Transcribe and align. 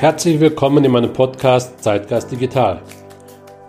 Herzlich 0.00 0.40
willkommen 0.40 0.84
in 0.84 0.90
meinem 0.90 1.12
Podcast 1.12 1.80
Zeitgeist 1.82 2.30
Digital. 2.30 2.82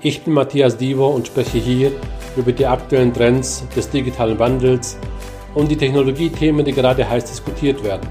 Ich 0.02 0.24
bin 0.24 0.34
Matthias 0.34 0.76
Divo 0.76 1.08
und 1.08 1.28
spreche 1.28 1.60
hier 1.60 1.92
über 2.36 2.52
die 2.52 2.66
aktuellen 2.66 3.14
Trends 3.14 3.64
des 3.76 3.90
digitalen 3.92 4.38
Wandels 4.40 4.98
und 5.54 5.70
die 5.70 5.78
Technologiethemen, 5.78 6.66
die 6.66 6.74
gerade 6.74 7.08
heiß 7.08 7.26
diskutiert 7.26 7.84
werden. 7.84 8.10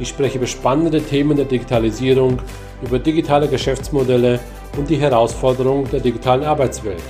Ich 0.00 0.08
spreche 0.08 0.38
über 0.38 0.46
spannende 0.46 1.02
Themen 1.02 1.36
der 1.36 1.44
Digitalisierung, 1.44 2.40
über 2.82 2.98
digitale 2.98 3.46
Geschäftsmodelle 3.46 4.40
und 4.78 4.88
die 4.88 4.96
Herausforderungen 4.96 5.88
der 5.90 6.00
digitalen 6.00 6.44
Arbeitswelt. 6.44 7.02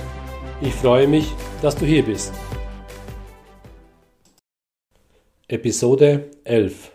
Ich 0.61 0.73
freue 0.73 1.07
mich, 1.07 1.31
dass 1.61 1.77
du 1.77 1.85
hier 1.85 2.03
bist. 2.03 2.33
Episode 5.47 6.31
11 6.43 6.91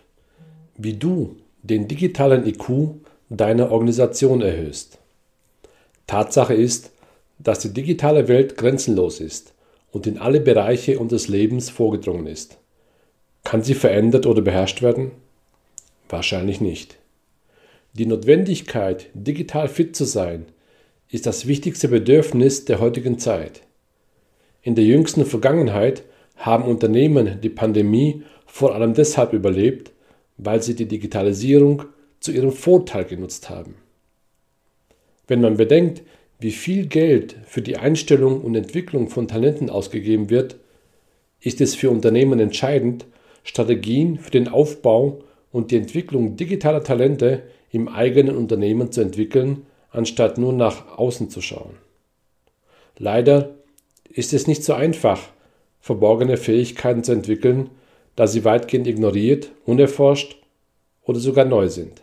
Wie 0.76 0.92
du 0.92 1.36
den 1.62 1.88
digitalen 1.88 2.46
IQ 2.46 3.07
deiner 3.30 3.70
Organisation 3.70 4.40
erhöhst. 4.40 4.98
Tatsache 6.06 6.54
ist, 6.54 6.90
dass 7.38 7.60
die 7.60 7.72
digitale 7.72 8.28
Welt 8.28 8.56
grenzenlos 8.56 9.20
ist 9.20 9.54
und 9.92 10.06
in 10.06 10.18
alle 10.18 10.40
Bereiche 10.40 10.98
unseres 10.98 11.28
Lebens 11.28 11.70
vorgedrungen 11.70 12.26
ist. 12.26 12.58
Kann 13.44 13.62
sie 13.62 13.74
verändert 13.74 14.26
oder 14.26 14.42
beherrscht 14.42 14.82
werden? 14.82 15.12
Wahrscheinlich 16.08 16.60
nicht. 16.60 16.96
Die 17.94 18.06
Notwendigkeit, 18.06 19.06
digital 19.14 19.68
fit 19.68 19.94
zu 19.94 20.04
sein, 20.04 20.46
ist 21.10 21.26
das 21.26 21.46
wichtigste 21.46 21.88
Bedürfnis 21.88 22.64
der 22.64 22.80
heutigen 22.80 23.18
Zeit. 23.18 23.62
In 24.62 24.74
der 24.74 24.84
jüngsten 24.84 25.24
Vergangenheit 25.24 26.02
haben 26.36 26.64
Unternehmen 26.64 27.40
die 27.40 27.48
Pandemie 27.48 28.22
vor 28.46 28.74
allem 28.74 28.94
deshalb 28.94 29.32
überlebt, 29.32 29.92
weil 30.36 30.62
sie 30.62 30.74
die 30.74 30.86
Digitalisierung 30.86 31.84
zu 32.20 32.32
ihrem 32.32 32.52
Vorteil 32.52 33.04
genutzt 33.04 33.50
haben. 33.50 33.76
Wenn 35.26 35.40
man 35.40 35.56
bedenkt, 35.56 36.02
wie 36.40 36.52
viel 36.52 36.86
Geld 36.86 37.36
für 37.46 37.62
die 37.62 37.76
Einstellung 37.76 38.40
und 38.42 38.54
Entwicklung 38.54 39.08
von 39.08 39.28
Talenten 39.28 39.70
ausgegeben 39.70 40.30
wird, 40.30 40.56
ist 41.40 41.60
es 41.60 41.74
für 41.74 41.90
Unternehmen 41.90 42.40
entscheidend, 42.40 43.06
Strategien 43.44 44.18
für 44.18 44.30
den 44.30 44.48
Aufbau 44.48 45.22
und 45.52 45.70
die 45.70 45.76
Entwicklung 45.76 46.36
digitaler 46.36 46.82
Talente 46.82 47.42
im 47.70 47.88
eigenen 47.88 48.36
Unternehmen 48.36 48.92
zu 48.92 49.00
entwickeln, 49.00 49.66
anstatt 49.90 50.38
nur 50.38 50.52
nach 50.52 50.98
außen 50.98 51.30
zu 51.30 51.40
schauen. 51.40 51.74
Leider 52.98 53.54
ist 54.08 54.32
es 54.32 54.46
nicht 54.46 54.64
so 54.64 54.74
einfach, 54.74 55.20
verborgene 55.80 56.36
Fähigkeiten 56.36 57.04
zu 57.04 57.12
entwickeln, 57.12 57.70
da 58.16 58.26
sie 58.26 58.44
weitgehend 58.44 58.86
ignoriert, 58.86 59.50
unerforscht 59.64 60.36
oder 61.04 61.20
sogar 61.20 61.44
neu 61.44 61.68
sind. 61.68 62.02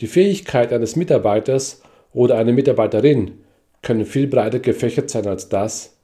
Die 0.00 0.06
Fähigkeit 0.06 0.72
eines 0.72 0.96
Mitarbeiters 0.96 1.82
oder 2.12 2.38
einer 2.38 2.52
Mitarbeiterin 2.52 3.38
können 3.82 4.06
viel 4.06 4.26
breiter 4.26 4.58
gefächert 4.58 5.10
sein 5.10 5.26
als 5.26 5.48
das, 5.48 5.96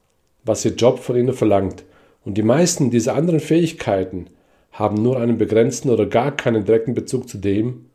was 0.44 0.64
ihr 0.64 0.72
Job 0.72 0.98
von 0.98 1.16
ihnen 1.16 1.32
verlangt, 1.32 1.84
und 2.24 2.34
die 2.34 2.42
meisten 2.42 2.90
dieser 2.90 3.14
anderen 3.14 3.40
Fähigkeiten 3.40 4.26
haben 4.72 5.02
nur 5.02 5.18
einen 5.18 5.38
begrenzten 5.38 5.90
oder 5.90 6.06
gar 6.06 6.36
keinen 6.36 6.64
direkten 6.64 6.94
Bezug 6.94 7.28
zu 7.28 7.38
dem, 7.38 7.86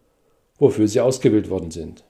wofür 0.58 0.88
sie 0.88 1.02
ausgewählt 1.02 1.50
worden 1.50 1.72
sind. 1.72 2.04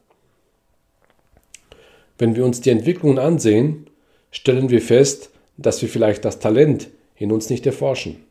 Wenn 2.17 2.36
wir 2.36 2.45
uns 2.45 2.61
die 2.61 2.70
Entwicklungen 2.70 3.20
ansehen, 3.20 3.88
stellen 4.31 4.70
wir 4.70 4.81
fest, 4.81 5.31
dass 5.58 5.81
wir 5.81 5.89
vielleicht 5.89 6.26
das 6.26 6.39
Talent 6.39 6.89
in 7.17 7.31
uns 7.31 7.50
nicht 7.50 7.66
erforschen. 7.66 8.23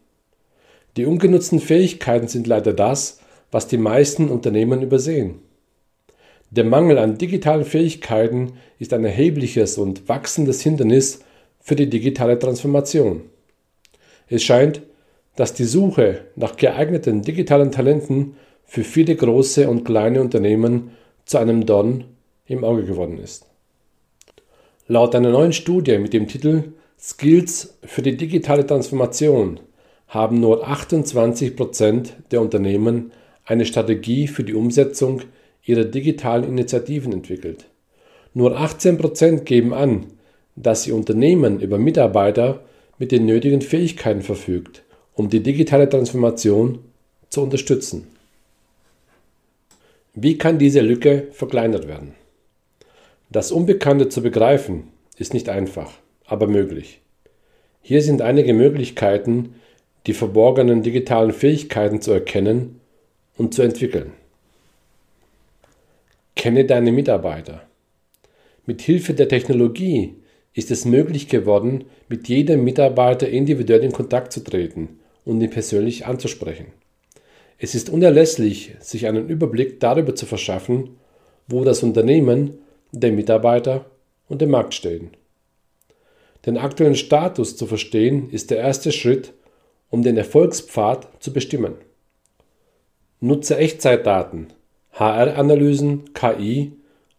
Die 0.97 1.07
ungenutzten 1.07 1.61
Fähigkeiten 1.61 2.29
sind 2.29 2.47
leider 2.47 2.73
das, 2.73 3.21
was 3.53 3.69
die 3.69 3.79
meisten 3.79 4.29
Unternehmen 4.29 4.83
übersehen. 4.83 5.37
Der 6.51 6.65
Mangel 6.65 6.99
an 6.99 7.19
digitalen 7.19 7.65
Fähigkeiten 7.65 8.55
ist 8.79 8.93
ein 8.93 9.05
erhebliches 9.05 9.79
und 9.79 10.09
wachsendes 10.09 10.61
Hindernis 10.63 11.21
für 11.61 11.77
die 11.77 11.89
digitale 11.89 12.39
Transformation. 12.39 13.23
Es 14.29 14.43
scheint, 14.43 14.83
dass 15.37 15.55
die 15.55 15.65
Suche 15.65 16.23
nach 16.35 16.57
geeigneten 16.57 17.23
digitalen 17.23 17.71
Talenten 17.71 18.37
für 18.65 18.85
viele 18.85 19.15
große 19.17 19.69
und 19.69 19.85
kleine 19.85 20.21
Unternehmen 20.21 20.91
zu 21.25 21.39
einem 21.39 21.65
Don 21.65 22.05
im 22.47 22.65
Auge 22.65 22.85
geworden 22.85 23.19
ist. 23.19 23.47
Laut 24.89 25.15
einer 25.15 25.31
neuen 25.31 25.53
Studie 25.53 25.99
mit 25.99 26.13
dem 26.13 26.27
Titel 26.27 26.73
Skills 26.99 27.79
für 27.83 28.03
die 28.03 28.17
digitale 28.17 28.67
Transformation 28.67 29.61
haben 30.09 30.41
nur 30.41 30.67
28 30.67 31.57
Prozent 31.57 32.15
der 32.31 32.41
Unternehmen 32.43 33.13
eine 33.45 33.67
Strategie 33.67 34.29
für 34.29 34.45
die 34.45 34.55
Umsetzung 34.55 35.23
ihre 35.65 35.87
digitalen 35.87 36.45
Initiativen 36.45 37.13
entwickelt. 37.13 37.67
Nur 38.35 38.59
18% 38.59 39.41
geben 39.41 39.75
an, 39.75 40.07
dass 40.57 40.87
ihr 40.87 40.95
Unternehmen 40.95 41.61
über 41.61 41.79
Mitarbeiter 41.79 42.65
mit 42.99 43.13
den 43.13 43.27
nötigen 43.27 43.63
Fähigkeiten 43.63 44.23
verfügt, 44.23 44.83
um 45.15 45.29
die 45.29 45.43
digitale 45.43 45.89
Transformation 45.89 46.79
zu 47.31 47.43
unterstützen. 47.43 48.07
Wie 50.15 50.37
kann 50.37 50.59
diese 50.59 50.81
Lücke 50.81 51.29
verkleinert 51.33 51.89
werden? 51.89 52.15
Das 53.31 53.51
Unbekannte 53.51 54.09
zu 54.11 54.23
begreifen 54.23 54.89
ist 55.17 55.33
nicht 55.33 55.49
einfach, 55.49 55.91
aber 56.27 56.47
möglich. 56.47 57.01
Hier 57.81 58.03
sind 58.03 58.21
einige 58.21 58.53
Möglichkeiten, 58.53 59.55
die 60.07 60.13
verborgenen 60.13 60.83
digitalen 60.83 61.33
Fähigkeiten 61.33 62.01
zu 62.01 62.13
erkennen 62.13 62.81
und 63.43 63.55
zu 63.55 63.63
entwickeln. 63.63 64.13
Kenne 66.37 66.65
deine 66.65 66.93
Mitarbeiter. 66.93 67.63
Mit 68.67 68.81
Hilfe 68.81 69.15
der 69.15 69.29
Technologie 69.29 70.15
ist 70.55 70.71
es 70.71 70.85
möglich 70.85 71.27
geworden, 71.29 71.85
mit 72.09 72.29
jedem 72.29 72.63
Mitarbeiter 72.63 73.29
individuell 73.29 73.83
in 73.83 73.91
Kontakt 73.91 74.33
zu 74.33 74.45
treten 74.45 75.01
und 75.25 75.41
ihn 75.41 75.51
persönlich 75.51 76.07
anzusprechen. 76.07 76.67
Es 77.59 77.75
ist 77.75 77.91
unerlässlich, 77.91 78.77
sich 78.79 79.07
einen 79.09 79.29
Überblick 79.29 79.81
darüber 79.81 80.15
zu 80.15 80.27
verschaffen, 80.27 80.91
wo 81.49 81.65
das 81.65 81.83
Unternehmen, 81.83 82.59
der 82.93 83.11
Mitarbeiter 83.11 83.87
und 84.29 84.41
der 84.41 84.49
Markt 84.49 84.75
stehen. 84.75 85.11
Den 86.47 86.59
aktuellen 86.59 86.97
Status 86.97 87.57
zu 87.57 87.67
verstehen, 87.67 88.31
ist 88.31 88.51
der 88.51 88.59
erste 88.59 88.93
Schritt, 88.93 89.33
um 89.91 90.03
den 90.03 90.17
Erfolgspfad 90.17 91.09
zu 91.21 91.33
bestimmen. 91.33 91.75
Nutze 93.25 93.57
Echtzeitdaten, 93.57 94.49
HR-Analysen, 94.95 96.13
KI 96.13 96.73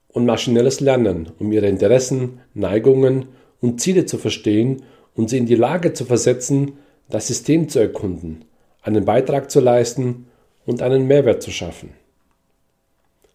und 0.09 0.25
maschinelles 0.25 0.81
Lernen, 0.81 1.31
um 1.39 1.49
ihre 1.53 1.69
Interessen, 1.69 2.41
Neigungen 2.53 3.27
und 3.61 3.79
Ziele 3.79 4.05
zu 4.05 4.17
verstehen 4.17 4.83
und 5.15 5.29
sie 5.29 5.37
in 5.37 5.45
die 5.45 5.55
Lage 5.55 5.93
zu 5.93 6.03
versetzen, 6.03 6.73
das 7.09 7.27
System 7.27 7.69
zu 7.69 7.79
erkunden, 7.79 8.43
einen 8.81 9.05
Beitrag 9.05 9.49
zu 9.49 9.61
leisten 9.61 10.25
und 10.65 10.81
einen 10.81 11.07
Mehrwert 11.07 11.41
zu 11.41 11.51
schaffen. 11.51 11.91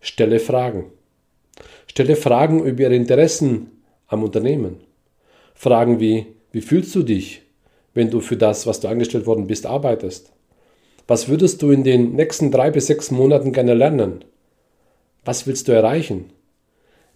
Stelle 0.03 0.39
Fragen. 0.39 0.93
Stelle 1.87 2.17
Fragen 2.17 2.63
über 2.67 2.83
ihre 2.83 2.97
Interessen 2.97 3.81
am 4.09 4.23
Unternehmen. 4.23 4.77
Fragen 5.55 6.01
wie, 6.01 6.27
wie 6.53 6.61
fühlst 6.61 6.95
du 6.95 7.03
dich, 7.03 7.41
wenn 7.95 8.11
du 8.11 8.21
für 8.21 8.37
das, 8.37 8.67
was 8.67 8.81
du 8.81 8.89
angestellt 8.89 9.25
worden 9.25 9.47
bist, 9.47 9.65
arbeitest? 9.65 10.35
Was 11.09 11.29
würdest 11.29 11.63
du 11.63 11.71
in 11.71 11.85
den 11.85 12.17
nächsten 12.17 12.51
drei 12.51 12.71
bis 12.71 12.87
sechs 12.87 13.11
Monaten 13.11 13.53
gerne 13.55 13.73
lernen? 13.73 14.27
Was 15.25 15.47
willst 15.47 15.67
du 15.67 15.73
erreichen? 15.73 16.27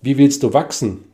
Wie 0.00 0.16
willst 0.16 0.42
du 0.42 0.54
wachsen? 0.54 1.04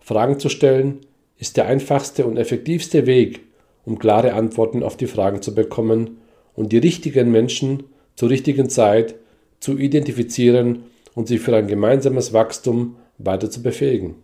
Fragen 0.00 0.40
zu 0.40 0.48
stellen 0.48 1.00
ist 1.38 1.58
der 1.58 1.66
einfachste 1.66 2.24
und 2.24 2.38
effektivste 2.38 3.04
Weg, 3.06 3.40
um 3.84 3.98
klare 3.98 4.32
Antworten 4.32 4.82
auf 4.82 4.96
die 4.96 5.06
Fragen 5.06 5.42
zu 5.42 5.54
bekommen 5.54 6.16
und 6.54 6.72
die 6.72 6.78
richtigen 6.78 7.30
Menschen 7.30 7.84
zur 8.16 8.30
richtigen 8.30 8.70
Zeit 8.70 9.14
zu 9.60 9.76
identifizieren 9.76 10.84
und 11.14 11.28
sie 11.28 11.38
für 11.38 11.54
ein 11.54 11.66
gemeinsames 11.66 12.32
Wachstum 12.32 12.96
weiter 13.18 13.50
zu 13.50 13.62
befähigen. 13.62 14.14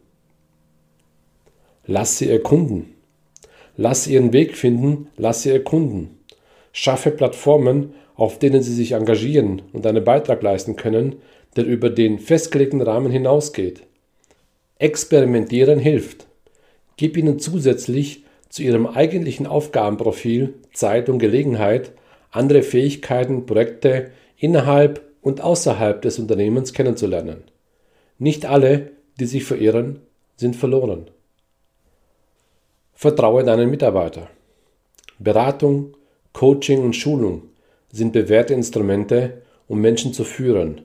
Lass 1.85 2.17
sie 2.17 2.31
erkunden. 2.31 2.95
Lass 3.77 4.07
ihren 4.07 4.33
Weg 4.33 4.57
finden, 4.57 5.09
lass 5.19 5.43
sie 5.43 5.51
erkunden. 5.51 6.18
Schaffe 6.73 7.11
Plattformen, 7.11 7.95
auf 8.15 8.39
denen 8.39 8.63
sie 8.63 8.75
sich 8.75 8.93
engagieren 8.93 9.63
und 9.73 9.87
einen 9.87 10.05
Beitrag 10.05 10.43
leisten 10.43 10.77
können, 10.77 11.17
der 11.57 11.65
über 11.65 11.91
den 11.91 12.19
festgelegten 12.19 12.83
Rahmen 12.83 13.11
hinausgeht. 13.11 13.83
Experimentieren 14.79 15.79
hilft. 15.79 16.27
Gib 16.97 17.17
ihnen 17.17 17.39
zusätzlich 17.39 18.25
zu 18.49 18.63
ihrem 18.63 18.87
eigentlichen 18.87 19.47
Aufgabenprofil 19.47 20.55
Zeit 20.73 21.09
und 21.09 21.19
Gelegenheit, 21.19 21.93
andere 22.31 22.63
Fähigkeiten, 22.63 23.47
Projekte 23.47 24.11
innerhalb 24.37 25.03
und 25.21 25.41
außerhalb 25.41 26.01
des 26.03 26.19
Unternehmens 26.19 26.73
kennenzulernen. 26.73 27.43
Nicht 28.19 28.47
alle, 28.47 28.93
die 29.19 29.27
sich 29.27 29.45
verirren, 29.45 30.01
sind 30.37 30.57
verloren. 30.57 31.11
Vertraue 32.95 33.45
deinen 33.45 33.71
Mitarbeiter. 33.71 34.29
Beratung, 35.19 35.95
Coaching 36.33 36.83
und 36.83 36.95
Schulung 36.95 37.43
sind 37.91 38.13
bewährte 38.13 38.55
Instrumente, 38.55 39.43
um 39.67 39.81
Menschen 39.81 40.13
zu 40.13 40.25
führen, 40.25 40.83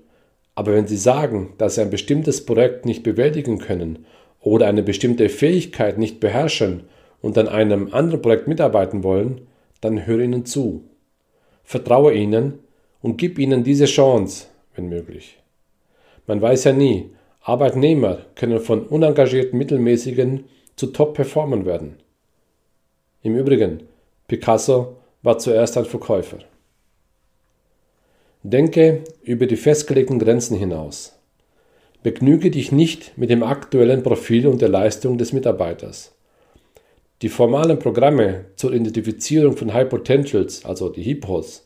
Aber 0.55 0.73
wenn 0.73 0.87
Sie 0.87 0.97
sagen, 0.97 1.53
dass 1.57 1.75
Sie 1.75 1.81
ein 1.81 1.89
bestimmtes 1.89 2.45
Projekt 2.45 2.85
nicht 2.85 3.03
bewältigen 3.03 3.57
können 3.57 4.05
oder 4.39 4.67
eine 4.67 4.83
bestimmte 4.83 5.29
Fähigkeit 5.29 5.97
nicht 5.97 6.19
beherrschen 6.19 6.83
und 7.21 7.37
an 7.37 7.47
einem 7.47 7.93
anderen 7.93 8.21
Projekt 8.21 8.47
mitarbeiten 8.47 9.03
wollen, 9.03 9.41
dann 9.81 10.05
höre 10.05 10.19
ihnen 10.19 10.45
zu. 10.45 10.83
Vertraue 11.63 12.13
ihnen 12.13 12.59
und 13.01 13.17
gib 13.17 13.39
ihnen 13.39 13.63
diese 13.63 13.85
Chance, 13.85 14.47
wenn 14.75 14.89
möglich. 14.89 15.39
Man 16.27 16.41
weiß 16.41 16.65
ja 16.65 16.73
nie, 16.73 17.09
Arbeitnehmer 17.41 18.19
können 18.35 18.59
von 18.59 18.85
unengagierten 18.85 19.57
Mittelmäßigen 19.57 20.45
zu 20.75 20.87
Top-Performern 20.87 21.65
werden. 21.65 21.97
Im 23.21 23.35
Übrigen, 23.35 23.83
Picasso 24.27 24.97
war 25.23 25.39
zuerst 25.39 25.77
ein 25.77 25.85
Verkäufer. 25.85 26.39
Denke 28.43 29.05
über 29.23 29.47
die 29.47 29.55
festgelegten 29.55 30.19
Grenzen 30.19 30.57
hinaus. 30.57 31.17
Begnüge 32.03 32.51
dich 32.51 32.73
nicht 32.73 33.17
mit 33.17 33.29
dem 33.29 33.41
aktuellen 33.41 34.03
Profil 34.03 34.47
und 34.47 34.61
der 34.61 34.67
Leistung 34.67 35.17
des 35.17 35.31
Mitarbeiters. 35.31 36.13
Die 37.21 37.29
formalen 37.29 37.79
Programme 37.79 38.45
zur 38.57 38.73
Identifizierung 38.73 39.55
von 39.55 39.73
High 39.73 39.87
Potentials, 39.87 40.65
also 40.65 40.89
die 40.89 41.03
HIPOs, 41.03 41.65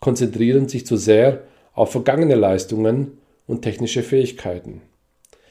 konzentrieren 0.00 0.68
sich 0.68 0.84
zu 0.84 0.96
sehr 0.96 1.44
auf 1.74 1.92
vergangene 1.92 2.34
Leistungen 2.34 3.18
und 3.46 3.62
technische 3.62 4.02
Fähigkeiten. 4.02 4.82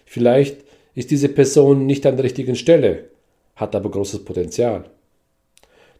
Vielleicht 0.05 0.57
ist 0.93 1.11
diese 1.11 1.29
Person 1.29 1.85
nicht 1.85 2.05
an 2.05 2.17
der 2.17 2.25
richtigen 2.25 2.57
Stelle, 2.57 3.05
hat 3.55 3.75
aber 3.75 3.89
großes 3.89 4.25
Potenzial. 4.25 4.89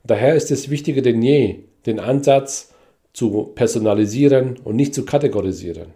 Daher 0.04 0.36
ist 0.36 0.52
es 0.52 0.70
wichtiger 0.70 1.02
denn 1.02 1.22
je, 1.22 1.64
den 1.86 2.00
Ansatz 2.00 2.74
zu 3.14 3.52
personalisieren 3.56 4.58
und 4.64 4.76
nicht 4.76 4.94
zu 4.94 5.06
kategorisieren. 5.06 5.94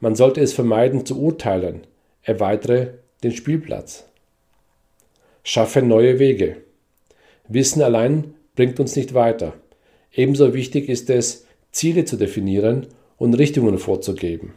Man 0.00 0.14
sollte 0.14 0.40
es 0.40 0.52
vermeiden 0.52 1.04
zu 1.04 1.20
urteilen, 1.20 1.82
erweitere 2.22 2.94
den 3.22 3.32
Spielplatz. 3.32 4.06
Schaffe 5.42 5.82
neue 5.82 6.18
Wege. 6.18 6.56
Wissen 7.48 7.82
allein 7.82 8.34
bringt 8.54 8.78
uns 8.80 8.96
nicht 8.96 9.14
weiter. 9.14 9.54
Ebenso 10.12 10.54
wichtig 10.54 10.88
ist 10.88 11.10
es, 11.10 11.46
Ziele 11.72 12.04
zu 12.04 12.16
definieren 12.16 12.86
und 13.16 13.34
Richtungen 13.34 13.78
vorzugeben. 13.78 14.54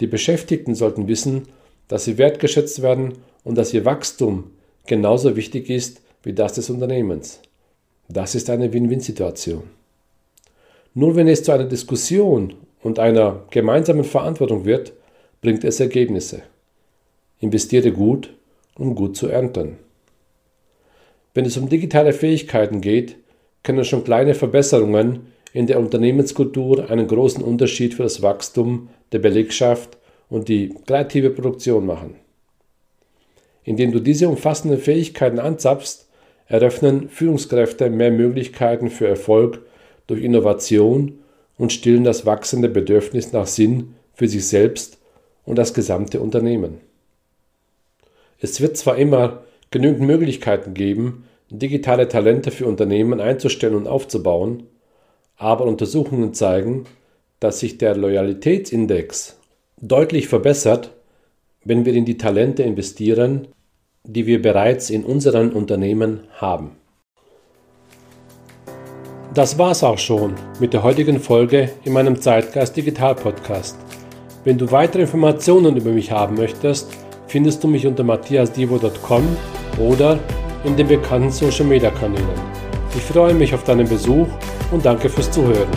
Die 0.00 0.06
Beschäftigten 0.06 0.74
sollten 0.74 1.08
wissen, 1.08 1.48
dass 1.88 2.04
sie 2.04 2.18
wertgeschätzt 2.18 2.82
werden 2.82 3.14
und 3.44 3.56
dass 3.56 3.74
ihr 3.74 3.84
Wachstum 3.84 4.50
genauso 4.86 5.36
wichtig 5.36 5.70
ist 5.70 6.02
wie 6.22 6.32
das 6.32 6.54
des 6.54 6.70
Unternehmens. 6.70 7.40
Das 8.08 8.34
ist 8.34 8.50
eine 8.50 8.72
Win-Win-Situation. 8.72 9.64
Nur 10.94 11.16
wenn 11.16 11.28
es 11.28 11.42
zu 11.42 11.52
einer 11.52 11.64
Diskussion 11.64 12.54
und 12.82 12.98
einer 12.98 13.42
gemeinsamen 13.50 14.04
Verantwortung 14.04 14.64
wird, 14.64 14.92
bringt 15.40 15.64
es 15.64 15.80
Ergebnisse. 15.80 16.42
Investiere 17.40 17.92
gut, 17.92 18.30
um 18.76 18.94
gut 18.94 19.16
zu 19.16 19.28
ernten. 19.28 19.78
Wenn 21.34 21.44
es 21.44 21.56
um 21.56 21.68
digitale 21.68 22.12
Fähigkeiten 22.12 22.80
geht, 22.80 23.16
können 23.62 23.84
schon 23.84 24.04
kleine 24.04 24.34
Verbesserungen 24.34 25.32
in 25.52 25.66
der 25.66 25.80
Unternehmenskultur 25.80 26.90
einen 26.90 27.08
großen 27.08 27.42
Unterschied 27.42 27.94
für 27.94 28.04
das 28.04 28.22
Wachstum 28.22 28.88
der 29.12 29.18
Belegschaft 29.18 29.96
und 30.28 30.48
die 30.48 30.74
kreative 30.86 31.30
Produktion 31.30 31.86
machen. 31.86 32.16
Indem 33.64 33.92
du 33.92 34.00
diese 34.00 34.28
umfassenden 34.28 34.78
Fähigkeiten 34.78 35.38
anzapfst, 35.38 36.06
eröffnen 36.46 37.08
Führungskräfte 37.08 37.90
mehr 37.90 38.10
Möglichkeiten 38.10 38.90
für 38.90 39.08
Erfolg 39.08 39.60
durch 40.06 40.22
Innovation 40.22 41.18
und 41.56 41.72
stillen 41.72 42.04
das 42.04 42.26
wachsende 42.26 42.68
Bedürfnis 42.68 43.32
nach 43.32 43.46
Sinn 43.46 43.94
für 44.12 44.28
sich 44.28 44.46
selbst 44.46 44.98
und 45.44 45.56
das 45.56 45.74
gesamte 45.74 46.20
Unternehmen. 46.20 46.80
Es 48.40 48.60
wird 48.60 48.76
zwar 48.76 48.96
immer 48.96 49.44
genügend 49.70 50.06
Möglichkeiten 50.06 50.74
geben, 50.74 51.24
digitale 51.50 52.08
Talente 52.08 52.50
für 52.50 52.66
Unternehmen 52.66 53.20
einzustellen 53.20 53.74
und 53.74 53.86
aufzubauen, 53.86 54.64
aber 55.36 55.64
Untersuchungen 55.64 56.34
zeigen, 56.34 56.84
dass 57.40 57.60
sich 57.60 57.78
der 57.78 57.96
Loyalitätsindex 57.96 59.36
deutlich 59.80 60.28
verbessert, 60.28 60.92
wenn 61.64 61.84
wir 61.84 61.94
in 61.94 62.04
die 62.04 62.18
Talente 62.18 62.62
investieren, 62.62 63.48
die 64.06 64.26
wir 64.26 64.42
bereits 64.42 64.90
in 64.90 65.04
unseren 65.04 65.52
Unternehmen 65.52 66.20
haben. 66.36 66.72
Das 69.32 69.58
war's 69.58 69.82
auch 69.82 69.98
schon 69.98 70.34
mit 70.60 70.72
der 70.72 70.82
heutigen 70.82 71.18
Folge 71.18 71.70
in 71.84 71.92
meinem 71.92 72.20
Zeitgeist 72.20 72.76
Digital 72.76 73.14
Podcast. 73.14 73.76
Wenn 74.44 74.58
du 74.58 74.70
weitere 74.70 75.02
Informationen 75.02 75.76
über 75.76 75.90
mich 75.90 76.12
haben 76.12 76.36
möchtest, 76.36 76.88
findest 77.26 77.64
du 77.64 77.68
mich 77.68 77.86
unter 77.86 78.04
matthiasdivo.com 78.04 79.24
oder 79.80 80.20
in 80.64 80.76
den 80.76 80.86
bekannten 80.86 81.30
Social 81.30 81.64
Media 81.64 81.90
Kanälen. 81.90 82.28
Ich 82.94 83.02
freue 83.02 83.34
mich 83.34 83.52
auf 83.54 83.64
deinen 83.64 83.88
Besuch 83.88 84.28
und 84.70 84.84
danke 84.84 85.08
fürs 85.08 85.30
Zuhören. 85.30 85.68